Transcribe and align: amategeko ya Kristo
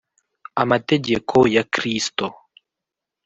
amategeko 0.61 1.37
ya 1.55 1.63
Kristo 1.73 2.25